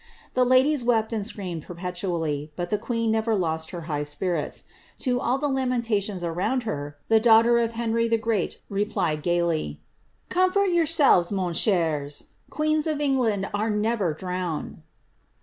The 0.33 0.45
ladies 0.45 0.81
wepi. 0.83 1.13
and 1.13 1.23
screamed 1.23 1.61
perpetually, 1.61 2.51
but 2.55 2.71
the 2.71 2.79
queen 2.79 3.11
never 3.11 3.35
lost 3.35 3.69
her 3.69 3.81
high 3.81 4.01
spirits. 4.01 4.63
To 5.01 5.19
all 5.19 5.37
the 5.37 5.47
lamentations 5.47 6.23
around 6.23 6.63
her, 6.63 6.97
tlie 7.11 7.21
daughter 7.21 7.59
of 7.59 7.73
Henry 7.73 8.07
the 8.07 8.17
Great 8.17 8.63
replied 8.67 9.21
gaily 9.21 9.79
—^ 10.27 10.29
Comfort 10.31 10.71
yourselves, 10.71 11.31
mes 11.31 11.51
cheres^ 11.53 12.23
queens 12.49 12.87
of 12.87 12.97
Euffland 12.97 13.47
are 13.53 13.69
never 13.69 14.15
drowned. 14.15 14.81